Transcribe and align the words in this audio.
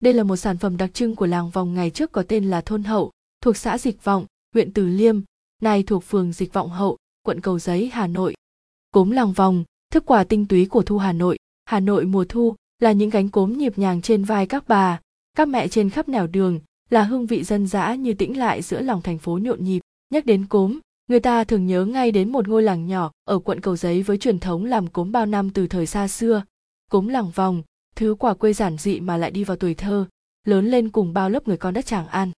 Đây 0.00 0.14
là 0.14 0.22
một 0.22 0.36
sản 0.36 0.58
phẩm 0.58 0.76
đặc 0.76 0.94
trưng 0.94 1.16
của 1.16 1.26
làng 1.26 1.50
vòng 1.50 1.74
ngày 1.74 1.90
trước 1.90 2.12
có 2.12 2.22
tên 2.22 2.50
là 2.50 2.60
thôn 2.60 2.82
hậu, 2.82 3.10
thuộc 3.40 3.56
xã 3.56 3.78
Dịch 3.78 4.04
Vọng, 4.04 4.26
huyện 4.54 4.72
Từ 4.72 4.88
Liêm, 4.88 5.20
nay 5.62 5.82
thuộc 5.82 6.04
phường 6.04 6.32
Dịch 6.32 6.52
Vọng 6.52 6.70
Hậu, 6.70 6.96
quận 7.22 7.40
Cầu 7.40 7.58
Giấy, 7.58 7.90
Hà 7.92 8.06
Nội. 8.06 8.34
Cốm 8.90 9.10
làng 9.10 9.32
vòng, 9.32 9.64
thức 9.92 10.04
quà 10.06 10.24
tinh 10.24 10.46
túy 10.46 10.66
của 10.66 10.82
thu 10.82 10.98
Hà 10.98 11.12
Nội. 11.12 11.38
Hà 11.64 11.80
Nội 11.80 12.04
mùa 12.04 12.24
thu 12.24 12.54
là 12.78 12.92
những 12.92 13.10
gánh 13.10 13.28
cốm 13.28 13.58
nhịp 13.58 13.78
nhàng 13.78 14.02
trên 14.02 14.24
vai 14.24 14.46
các 14.46 14.64
bà, 14.68 15.00
các 15.36 15.48
mẹ 15.48 15.68
trên 15.68 15.90
khắp 15.90 16.08
nẻo 16.08 16.26
đường, 16.26 16.60
là 16.90 17.02
hương 17.02 17.26
vị 17.26 17.44
dân 17.44 17.66
dã 17.66 17.94
như 17.94 18.14
tĩnh 18.14 18.38
lại 18.38 18.62
giữa 18.62 18.80
lòng 18.80 19.02
thành 19.02 19.18
phố 19.18 19.38
nhộn 19.38 19.64
nhịp. 19.64 19.80
Nhắc 20.10 20.26
đến 20.26 20.46
cốm, 20.46 20.78
người 21.08 21.20
ta 21.20 21.44
thường 21.44 21.66
nhớ 21.66 21.84
ngay 21.84 22.12
đến 22.12 22.32
một 22.32 22.48
ngôi 22.48 22.62
làng 22.62 22.86
nhỏ 22.86 23.10
ở 23.24 23.38
quận 23.38 23.60
Cầu 23.60 23.76
Giấy 23.76 24.02
với 24.02 24.18
truyền 24.18 24.38
thống 24.38 24.64
làm 24.64 24.86
cốm 24.86 25.12
bao 25.12 25.26
năm 25.26 25.50
từ 25.50 25.66
thời 25.66 25.86
xa 25.86 26.08
xưa. 26.08 26.42
Cốm 26.90 27.08
làng 27.08 27.30
vòng, 27.30 27.62
thứ 28.00 28.14
quả 28.18 28.34
quê 28.34 28.52
giản 28.52 28.76
dị 28.78 29.00
mà 29.00 29.16
lại 29.16 29.30
đi 29.30 29.44
vào 29.44 29.56
tuổi 29.56 29.74
thơ, 29.74 30.06
lớn 30.46 30.66
lên 30.66 30.88
cùng 30.88 31.12
bao 31.12 31.30
lớp 31.30 31.48
người 31.48 31.56
con 31.56 31.74
đất 31.74 31.86
Tràng 31.86 32.06
An. 32.06 32.30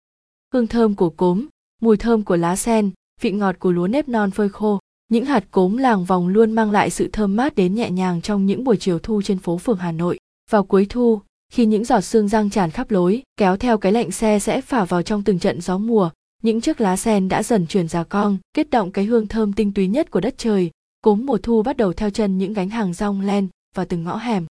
Hương 0.53 0.67
thơm 0.67 0.95
của 0.95 1.11
cốm, 1.11 1.47
mùi 1.83 1.97
thơm 1.97 2.23
của 2.23 2.37
lá 2.37 2.57
sen, 2.57 2.91
vị 3.21 3.33
ngọt 3.33 3.57
của 3.59 3.73
lúa 3.73 3.87
nếp 3.87 4.09
non 4.09 4.31
phơi 4.31 4.49
khô. 4.49 4.79
Những 5.09 5.25
hạt 5.25 5.45
cốm 5.51 5.77
làng 5.77 6.05
vòng 6.05 6.29
luôn 6.29 6.53
mang 6.53 6.71
lại 6.71 6.91
sự 6.91 7.09
thơm 7.13 7.37
mát 7.37 7.55
đến 7.55 7.75
nhẹ 7.75 7.91
nhàng 7.91 8.21
trong 8.21 8.47
những 8.47 8.65
buổi 8.65 8.77
chiều 8.77 8.99
thu 8.99 9.23
trên 9.23 9.39
phố 9.39 9.59
phường 9.59 9.77
Hà 9.77 9.93
Nội. 9.93 10.19
Vào 10.51 10.65
cuối 10.65 10.87
thu, 10.89 11.21
khi 11.53 11.67
những 11.67 11.85
giọt 11.85 12.01
sương 12.01 12.29
răng 12.29 12.51
tràn 12.51 12.71
khắp 12.71 12.91
lối, 12.91 13.23
kéo 13.37 13.57
theo 13.57 13.79
cái 13.79 13.93
lạnh 13.93 14.11
xe 14.11 14.39
sẽ 14.39 14.61
phả 14.61 14.85
vào 14.85 15.03
trong 15.03 15.23
từng 15.23 15.39
trận 15.39 15.61
gió 15.61 15.79
mùa, 15.79 16.11
những 16.43 16.61
chiếc 16.61 16.81
lá 16.81 16.97
sen 16.97 17.29
đã 17.29 17.43
dần 17.43 17.67
chuyển 17.67 17.89
già 17.89 18.05
cong, 18.05 18.39
kết 18.55 18.71
động 18.71 18.91
cái 18.91 19.05
hương 19.05 19.27
thơm 19.27 19.53
tinh 19.53 19.73
túy 19.73 19.89
nhất 19.89 20.11
của 20.11 20.21
đất 20.21 20.35
trời. 20.39 20.71
Cốm 21.01 21.27
mùa 21.27 21.39
thu 21.39 21.63
bắt 21.63 21.77
đầu 21.77 21.93
theo 21.93 22.11
chân 22.11 22.39
những 22.39 22.53
gánh 22.53 22.69
hàng 22.69 22.95
rong 22.95 23.21
len 23.21 23.49
vào 23.77 23.87
từng 23.87 24.05
ngõ 24.05 24.17
hẻm. 24.17 24.47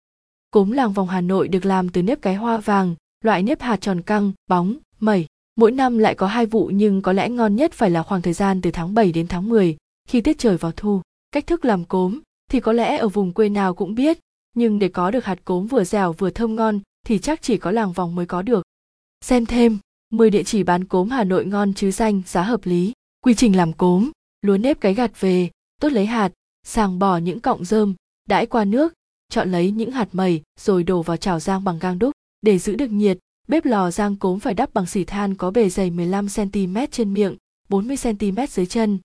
Cốm 0.51 0.71
làng 0.71 0.93
vòng 0.93 1.07
Hà 1.07 1.21
Nội 1.21 1.47
được 1.47 1.65
làm 1.65 1.89
từ 1.89 2.03
nếp 2.03 2.21
cái 2.21 2.35
hoa 2.35 2.57
vàng, 2.57 2.95
loại 3.23 3.43
nếp 3.43 3.61
hạt 3.61 3.77
tròn 3.81 4.01
căng, 4.01 4.31
bóng, 4.47 4.75
mẩy. 4.99 5.25
Mỗi 5.55 5.71
năm 5.71 5.97
lại 5.97 6.15
có 6.15 6.27
hai 6.27 6.45
vụ 6.45 6.71
nhưng 6.73 7.01
có 7.01 7.13
lẽ 7.13 7.29
ngon 7.29 7.55
nhất 7.55 7.73
phải 7.73 7.89
là 7.89 8.03
khoảng 8.03 8.21
thời 8.21 8.33
gian 8.33 8.61
từ 8.61 8.71
tháng 8.71 8.93
7 8.93 9.11
đến 9.11 9.27
tháng 9.27 9.49
10, 9.49 9.77
khi 10.07 10.21
tiết 10.21 10.37
trời 10.37 10.57
vào 10.57 10.71
thu. 10.75 11.01
Cách 11.31 11.47
thức 11.47 11.65
làm 11.65 11.85
cốm 11.85 12.19
thì 12.51 12.59
có 12.59 12.73
lẽ 12.73 12.97
ở 12.97 13.07
vùng 13.07 13.33
quê 13.33 13.49
nào 13.49 13.73
cũng 13.73 13.95
biết, 13.95 14.19
nhưng 14.55 14.79
để 14.79 14.87
có 14.87 15.11
được 15.11 15.25
hạt 15.25 15.45
cốm 15.45 15.67
vừa 15.67 15.83
dẻo 15.83 16.13
vừa 16.13 16.29
thơm 16.29 16.55
ngon 16.55 16.79
thì 17.05 17.19
chắc 17.19 17.41
chỉ 17.41 17.57
có 17.57 17.71
làng 17.71 17.93
vòng 17.93 18.15
mới 18.15 18.25
có 18.25 18.41
được. 18.41 18.65
Xem 19.21 19.45
thêm, 19.45 19.77
10 20.09 20.29
địa 20.29 20.43
chỉ 20.43 20.63
bán 20.63 20.83
cốm 20.83 21.09
Hà 21.09 21.23
Nội 21.23 21.45
ngon 21.45 21.73
chứ 21.73 21.91
danh, 21.91 22.21
giá 22.27 22.41
hợp 22.43 22.65
lý. 22.65 22.93
Quy 23.21 23.33
trình 23.33 23.55
làm 23.57 23.73
cốm, 23.73 24.11
lúa 24.41 24.57
nếp 24.57 24.81
cái 24.81 24.93
gạt 24.93 25.11
về, 25.19 25.49
tốt 25.81 25.91
lấy 25.91 26.05
hạt, 26.05 26.31
sàng 26.63 26.99
bỏ 26.99 27.17
những 27.17 27.39
cọng 27.39 27.65
rơm, 27.65 27.95
đãi 28.29 28.45
qua 28.45 28.65
nước, 28.65 28.93
chọn 29.29 29.51
lấy 29.51 29.71
những 29.71 29.91
hạt 29.91 30.09
mẩy 30.11 30.41
rồi 30.59 30.83
đổ 30.83 31.01
vào 31.01 31.17
chảo 31.17 31.39
rang 31.39 31.63
bằng 31.63 31.79
gang 31.79 31.99
đúc. 31.99 32.11
Để 32.41 32.59
giữ 32.59 32.75
được 32.75 32.91
nhiệt, 32.91 33.17
bếp 33.47 33.65
lò 33.65 33.91
rang 33.91 34.15
cốm 34.15 34.39
phải 34.39 34.53
đắp 34.53 34.73
bằng 34.73 34.85
xỉ 34.85 35.03
than 35.03 35.35
có 35.35 35.51
bề 35.51 35.69
dày 35.69 35.89
15 35.89 36.27
cm 36.35 36.77
trên 36.91 37.13
miệng, 37.13 37.35
40 37.69 37.97
cm 38.03 38.37
dưới 38.49 38.65
chân, 38.65 38.99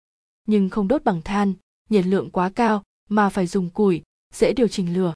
nhưng 0.47 0.69
không 0.69 0.89
đốt 0.89 1.05
bằng 1.05 1.23
than, 1.23 1.53
nhiệt 1.89 2.07
lượng 2.07 2.31
quá 2.31 2.51
cao 2.55 2.83
mà 3.09 3.29
phải 3.29 3.47
dùng 3.47 3.71
củi, 3.71 4.03
dễ 4.35 4.53
điều 4.53 4.69
chỉnh 4.69 4.95
lửa. 4.95 5.15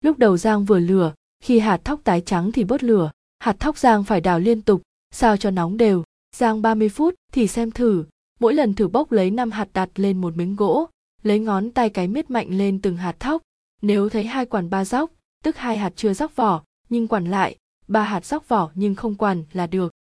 Lúc 0.00 0.18
đầu 0.18 0.36
rang 0.36 0.64
vừa 0.64 0.78
lửa, 0.78 1.14
khi 1.40 1.58
hạt 1.58 1.80
thóc 1.84 2.00
tái 2.04 2.22
trắng 2.26 2.52
thì 2.52 2.64
bớt 2.64 2.82
lửa, 2.82 3.10
hạt 3.38 3.56
thóc 3.60 3.78
rang 3.78 4.04
phải 4.04 4.20
đảo 4.20 4.40
liên 4.40 4.62
tục, 4.62 4.82
sao 5.10 5.36
cho 5.36 5.50
nóng 5.50 5.76
đều. 5.76 6.04
Rang 6.36 6.62
30 6.62 6.88
phút 6.88 7.14
thì 7.32 7.46
xem 7.46 7.70
thử, 7.70 8.04
mỗi 8.40 8.54
lần 8.54 8.74
thử 8.74 8.88
bốc 8.88 9.12
lấy 9.12 9.30
5 9.30 9.50
hạt 9.50 9.68
đặt 9.72 9.90
lên 9.94 10.20
một 10.20 10.36
miếng 10.36 10.56
gỗ, 10.56 10.88
lấy 11.22 11.38
ngón 11.38 11.70
tay 11.70 11.90
cái 11.90 12.08
miết 12.08 12.30
mạnh 12.30 12.58
lên 12.58 12.80
từng 12.80 12.96
hạt 12.96 13.20
thóc. 13.20 13.42
Nếu 13.82 14.08
thấy 14.08 14.24
hai 14.24 14.46
quản 14.46 14.70
ba 14.70 14.84
róc, 14.84 15.10
tức 15.44 15.56
hai 15.56 15.78
hạt 15.78 15.92
chưa 15.96 16.14
róc 16.14 16.36
vỏ, 16.36 16.62
nhưng 16.88 17.08
quản 17.08 17.24
lại, 17.24 17.56
ba 17.88 18.02
hạt 18.02 18.24
róc 18.24 18.48
vỏ 18.48 18.70
nhưng 18.74 18.94
không 18.94 19.14
quản 19.14 19.44
là 19.52 19.66
được. 19.66 19.92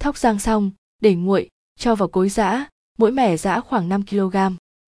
Thóc 0.00 0.18
rang 0.18 0.38
xong, 0.38 0.70
để 1.02 1.14
nguội, 1.14 1.48
cho 1.78 1.94
vào 1.94 2.08
cối 2.08 2.28
giã, 2.28 2.68
mỗi 2.98 3.12
mẻ 3.12 3.36
giã 3.36 3.60
khoảng 3.60 3.88
5 3.88 4.02
kg, 4.06 4.36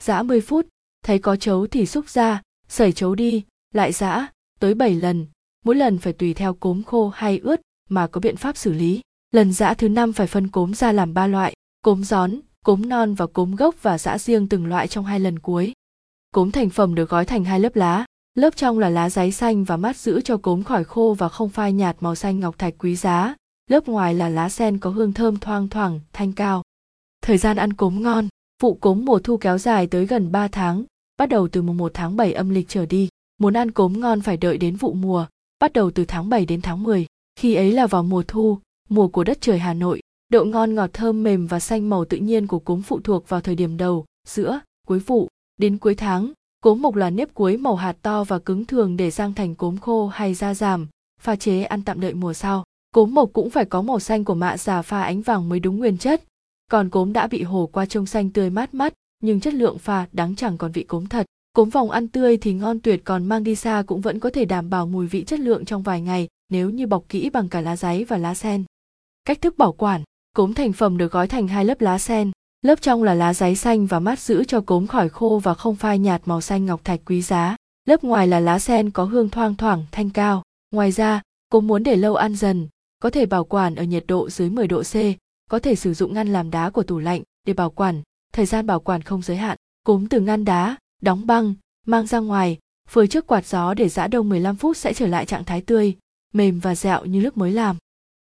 giã 0.03 0.23
10 0.23 0.41
phút, 0.41 0.67
thấy 1.05 1.19
có 1.19 1.37
chấu 1.37 1.67
thì 1.67 1.87
xúc 1.87 2.09
ra, 2.09 2.43
sẩy 2.69 2.93
chấu 2.93 3.15
đi, 3.15 3.45
lại 3.75 3.93
giã, 3.93 4.29
tới 4.61 4.75
7 4.75 4.95
lần, 4.95 5.27
mỗi 5.65 5.75
lần 5.75 5.99
phải 5.99 6.13
tùy 6.13 6.35
theo 6.35 6.55
cốm 6.55 6.83
khô 6.83 7.09
hay 7.09 7.39
ướt 7.39 7.61
mà 7.89 8.07
có 8.07 8.21
biện 8.21 8.37
pháp 8.37 8.57
xử 8.57 8.73
lý. 8.73 9.01
Lần 9.31 9.53
giã 9.53 9.75
thứ 9.75 9.89
năm 9.89 10.13
phải 10.13 10.27
phân 10.27 10.49
cốm 10.49 10.75
ra 10.75 10.93
làm 10.93 11.15
ba 11.15 11.27
loại, 11.27 11.55
cốm 11.83 12.05
gión, 12.05 12.41
cốm 12.65 12.89
non 12.89 13.15
và 13.15 13.27
cốm 13.27 13.57
gốc 13.57 13.75
và 13.83 13.99
giã 13.99 14.19
riêng 14.19 14.49
từng 14.49 14.67
loại 14.67 14.89
trong 14.89 15.05
hai 15.05 15.21
lần 15.21 15.39
cuối. 15.39 15.73
Cốm 16.31 16.51
thành 16.51 16.71
phẩm 16.71 16.95
được 16.95 17.11
gói 17.11 17.25
thành 17.25 17.45
hai 17.45 17.61
lớp 17.61 17.77
lá, 17.77 18.05
lớp 18.41 18.57
trong 18.57 18.79
là 18.79 18.89
lá 18.89 19.11
giấy 19.11 19.33
xanh 19.33 19.65
và 19.65 19.77
mát 19.77 19.97
giữ 19.97 20.21
cho 20.21 20.37
cốm 20.37 20.63
khỏi 20.63 20.85
khô 20.85 21.15
và 21.19 21.29
không 21.29 21.49
phai 21.49 21.73
nhạt 21.73 21.97
màu 22.01 22.15
xanh 22.15 22.41
ngọc 22.41 22.59
thạch 22.59 22.75
quý 22.79 22.97
giá, 22.97 23.35
lớp 23.71 23.89
ngoài 23.89 24.15
là 24.15 24.29
lá 24.29 24.49
sen 24.49 24.79
có 24.79 24.91
hương 24.91 25.13
thơm 25.13 25.39
thoang 25.39 25.69
thoảng, 25.69 26.01
thanh 26.13 26.33
cao. 26.33 26.63
Thời 27.23 27.39
gian 27.39 27.57
ăn 27.57 27.73
cốm 27.73 28.03
ngon, 28.03 28.29
vụ 28.63 28.75
cốm 28.75 29.05
mùa 29.05 29.19
thu 29.19 29.37
kéo 29.37 29.59
dài 29.59 29.87
tới 29.87 30.07
gần 30.07 30.33
3 30.33 30.49
tháng, 30.49 30.85
bắt 31.19 31.29
đầu 31.29 31.49
từ 31.49 31.63
mùng 31.63 31.77
1 31.77 31.91
tháng 31.95 32.17
7 32.17 32.33
âm 32.33 32.51
lịch 32.51 32.69
trở 32.69 32.87
đi. 32.87 33.09
Muốn 33.39 33.55
ăn 33.55 33.71
cốm 33.71 34.01
ngon 34.01 34.21
phải 34.21 34.37
đợi 34.37 34.59
đến 34.59 34.77
vụ 34.77 34.93
mùa, 34.93 35.27
bắt 35.59 35.73
đầu 35.73 35.91
từ 35.91 36.05
tháng 36.05 36.29
7 36.29 36.47
đến 36.47 36.61
tháng 36.63 36.83
10. 36.83 37.07
Khi 37.37 37.55
ấy 37.55 37.73
là 37.73 37.87
vào 37.87 38.03
mùa 38.03 38.23
thu, 38.29 38.59
mùa 38.89 39.09
của 39.09 39.25
đất 39.25 39.39
trời 39.41 39.59
Hà 39.59 39.75
Nội. 39.75 40.01
Độ 40.29 40.45
ngon 40.45 40.75
ngọt 40.75 40.91
thơm 40.93 41.23
mềm 41.23 41.47
và 41.47 41.61
xanh 41.61 41.91
màu 41.91 42.05
tự 42.05 42.17
nhiên 42.17 42.47
của 42.47 42.59
cốm 42.59 42.83
phụ 42.83 43.01
thuộc 43.01 43.29
vào 43.29 43.41
thời 43.41 43.55
điểm 43.55 43.77
đầu, 43.77 44.05
giữa, 44.29 44.61
cuối 44.87 44.99
vụ. 44.99 45.29
Đến 45.57 45.79
cuối 45.79 45.95
tháng, 45.95 46.33
cốm 46.61 46.83
mộc 46.83 46.95
là 46.95 47.11
nếp 47.11 47.35
cuối 47.35 47.57
màu 47.57 47.77
hạt 47.77 47.97
to 48.03 48.25
và 48.25 48.39
cứng 48.39 48.65
thường 48.65 48.97
để 48.97 49.11
rang 49.11 49.35
thành 49.35 49.55
cốm 49.55 49.79
khô 49.79 50.07
hay 50.07 50.35
da 50.35 50.55
giảm, 50.55 50.89
pha 51.21 51.37
chế 51.37 51.63
ăn 51.63 51.83
tạm 51.83 52.01
đợi 52.01 52.15
mùa 52.15 52.33
sau. 52.33 52.65
Cốm 52.95 53.15
mộc 53.15 53.31
cũng 53.33 53.51
phải 53.51 53.65
có 53.65 53.83
màu 53.83 54.01
xanh 54.01 54.25
của 54.25 54.35
mạ 54.35 54.57
già 54.57 54.83
pha 54.83 55.03
ánh 55.03 55.23
vàng 55.23 55.49
mới 55.49 55.61
đúng 55.61 55.79
nguyên 55.79 55.99
chất. 55.99 56.23
Còn 56.71 56.91
cốm 56.91 57.13
đã 57.13 57.27
bị 57.27 57.43
hổ 57.43 57.67
qua 57.73 57.87
trông 57.87 58.07
xanh 58.07 58.31
tươi 58.31 58.51
mát 58.51 58.75
mắt, 58.75 58.95
nhưng 59.23 59.41
chất 59.41 59.55
lượng 59.55 59.79
pha 59.79 60.07
đáng 60.13 60.37
chẳng 60.37 60.59
còn 60.59 60.73
vị 60.73 60.83
cốm 60.83 61.07
thật. 61.07 61.27
Cốm 61.53 61.71
vòng 61.71 61.91
ăn 61.91 62.09
tươi 62.09 62.37
thì 62.37 62.53
ngon 62.53 62.81
tuyệt 62.81 63.05
còn 63.05 63.27
mang 63.27 63.45
đi 63.45 63.55
xa 63.55 63.83
cũng 63.87 64.01
vẫn 64.01 64.21
có 64.21 64.31
thể 64.31 64.45
đảm 64.45 64.71
bảo 64.71 64.87
mùi 64.87 65.07
vị 65.07 65.25
chất 65.25 65.41
lượng 65.41 65.65
trong 65.65 65.83
vài 65.83 66.01
ngày 66.01 66.29
nếu 66.49 66.71
như 66.71 66.87
bọc 66.87 67.05
kỹ 67.09 67.31
bằng 67.31 67.49
cả 67.49 67.61
lá 67.61 67.77
giấy 67.77 68.05
và 68.05 68.17
lá 68.17 68.35
sen. 68.35 68.65
Cách 69.25 69.41
thức 69.41 69.59
bảo 69.59 69.73
quản, 69.73 70.03
cốm 70.37 70.55
thành 70.55 70.73
phẩm 70.73 70.99
được 70.99 71.13
gói 71.13 71.29
thành 71.29 71.49
hai 71.49 71.65
lớp 71.65 71.81
lá 71.81 71.99
sen, 71.99 72.31
lớp 72.63 72.83
trong 72.83 73.03
là 73.03 73.15
lá 73.15 73.35
giấy 73.35 73.57
xanh 73.57 73.87
và 73.87 74.01
mát 74.01 74.19
giữ 74.19 74.45
cho 74.45 74.61
cốm 74.61 74.87
khỏi 74.87 75.09
khô 75.09 75.41
và 75.43 75.55
không 75.55 75.77
phai 75.77 75.99
nhạt 75.99 76.23
màu 76.25 76.41
xanh 76.41 76.67
ngọc 76.67 76.85
thạch 76.85 77.01
quý 77.05 77.23
giá. 77.23 77.57
Lớp 77.85 78.05
ngoài 78.05 78.29
là 78.29 78.41
lá 78.41 78.59
sen 78.59 78.91
có 78.91 79.05
hương 79.05 79.29
thoang 79.29 79.55
thoảng, 79.55 79.87
thanh 79.93 80.11
cao. 80.11 80.43
Ngoài 80.71 80.93
ra, 80.93 81.23
cốm 81.51 81.67
muốn 81.67 81.83
để 81.83 81.97
lâu 81.97 82.15
ăn 82.15 82.35
dần, 82.35 82.69
có 83.03 83.11
thể 83.11 83.27
bảo 83.27 83.45
quản 83.45 83.75
ở 83.75 83.83
nhiệt 83.83 84.05
độ 84.09 84.31
dưới 84.31 84.51
10 84.51 84.67
độ 84.67 84.83
C, 84.83 84.95
có 85.51 85.59
thể 85.59 85.75
sử 85.75 85.95
dụng 85.95 86.15
ngăn 86.15 86.33
làm 86.33 86.51
đá 86.51 86.71
của 86.71 86.83
tủ 86.83 86.99
lạnh 86.99 87.23
để 87.47 87.53
bảo 87.53 87.71
quản, 87.71 88.03
thời 88.33 88.47
gian 88.47 88.67
bảo 88.67 88.81
quản 88.81 89.03
không 89.03 89.23
giới 89.23 89.37
hạn. 89.37 89.57
Cốm 89.85 90.07
từ 90.07 90.21
ngăn 90.21 90.45
đá, 90.45 90.77
đóng 91.03 91.27
băng, 91.27 91.55
mang 91.87 92.07
ra 92.07 92.19
ngoài, 92.19 92.59
phơi 92.89 93.09
trước 93.09 93.27
quạt 93.27 93.47
gió 93.47 93.75
để 93.75 93.89
giã 93.89 94.07
đông 94.07 94.29
15 94.29 94.57
phút 94.57 94.77
sẽ 94.77 94.95
trở 94.95 95.07
lại 95.07 95.27
trạng 95.27 95.45
thái 95.45 95.61
tươi, 95.61 95.97
mềm 96.33 96.61
và 96.61 96.75
dẻo 96.75 97.05
như 97.05 97.21
lúc 97.21 97.37
mới 97.37 97.53
làm. 97.53 97.77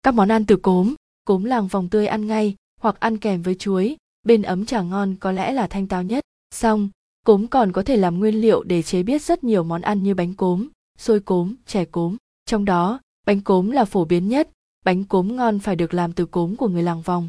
Các 0.02 0.14
món 0.14 0.28
ăn 0.28 0.46
từ 0.46 0.56
cốm, 0.56 0.94
cốm 1.24 1.44
làng 1.44 1.68
vòng 1.68 1.88
tươi 1.88 2.06
ăn 2.06 2.26
ngay 2.26 2.54
hoặc 2.80 3.00
ăn 3.00 3.18
kèm 3.18 3.42
với 3.42 3.54
chuối, 3.54 3.96
bên 4.24 4.42
ấm 4.42 4.66
trà 4.66 4.82
ngon 4.82 5.14
có 5.20 5.32
lẽ 5.32 5.52
là 5.52 5.66
thanh 5.66 5.88
tao 5.88 6.02
nhất. 6.02 6.24
Xong, 6.54 6.88
cốm 7.26 7.46
còn 7.46 7.72
có 7.72 7.82
thể 7.82 7.96
làm 7.96 8.18
nguyên 8.18 8.40
liệu 8.40 8.62
để 8.62 8.82
chế 8.82 9.02
biết 9.02 9.22
rất 9.22 9.44
nhiều 9.44 9.62
món 9.62 9.82
ăn 9.82 10.02
như 10.02 10.14
bánh 10.14 10.34
cốm, 10.34 10.68
xôi 10.98 11.20
cốm, 11.20 11.54
chè 11.66 11.84
cốm. 11.84 12.16
Trong 12.46 12.64
đó, 12.64 13.00
bánh 13.26 13.40
cốm 13.40 13.70
là 13.70 13.84
phổ 13.84 14.04
biến 14.04 14.28
nhất, 14.28 14.48
bánh 14.84 15.04
cốm 15.04 15.36
ngon 15.36 15.58
phải 15.58 15.76
được 15.76 15.94
làm 15.94 16.12
từ 16.12 16.26
cốm 16.26 16.56
của 16.56 16.68
người 16.68 16.82
làng 16.82 17.02
vòng. 17.02 17.28